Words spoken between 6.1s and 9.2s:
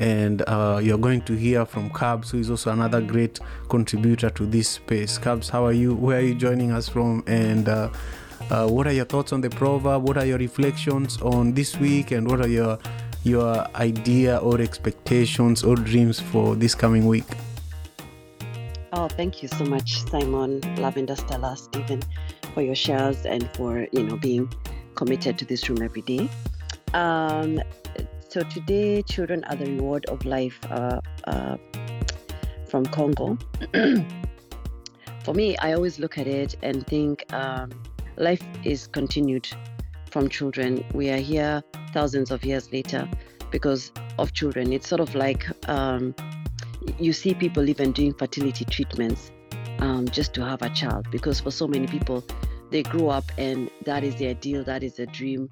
are you joining us from? And uh, uh, what are your